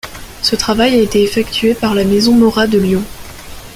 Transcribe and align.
Ce 0.41 0.55
travail 0.55 0.95
a 0.95 0.99
été 1.03 1.21
effectué 1.21 1.75
par 1.75 1.93
la 1.93 2.03
maison 2.03 2.33
Mora 2.35 2.65
de 2.65 2.79
Lyon. 2.79 3.03